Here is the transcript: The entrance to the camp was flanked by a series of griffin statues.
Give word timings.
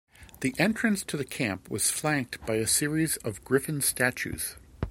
The 0.39 0.55
entrance 0.57 1.03
to 1.03 1.15
the 1.15 1.23
camp 1.23 1.69
was 1.69 1.91
flanked 1.91 2.43
by 2.47 2.55
a 2.55 2.65
series 2.65 3.17
of 3.17 3.43
griffin 3.45 3.81
statues. 3.81 4.55